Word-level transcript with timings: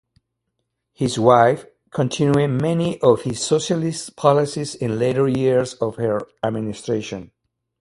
His 0.93 1.19
wife 1.19 1.67
continued 1.91 2.59
many 2.59 2.99
of 3.01 3.21
his 3.21 3.39
socialist 3.39 4.15
policies 4.15 4.73
in 4.73 4.97
later 4.97 5.27
years 5.27 5.75
of 5.75 5.97
her 5.97 6.21
administration. 6.43 7.29